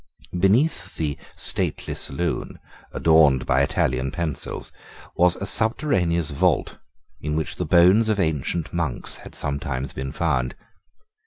[0.39, 2.57] Beneath the stately saloon,
[2.91, 4.71] adorned by Italian pencils,
[5.15, 6.79] was a subterraneous vault,
[7.21, 10.55] in which the bones of ancient monks had sometimes been found.